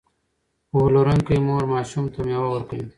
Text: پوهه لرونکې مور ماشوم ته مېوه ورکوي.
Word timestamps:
پوهه 0.69 0.89
لرونکې 0.95 1.35
مور 1.45 1.63
ماشوم 1.73 2.05
ته 2.13 2.19
مېوه 2.27 2.47
ورکوي. 2.51 2.85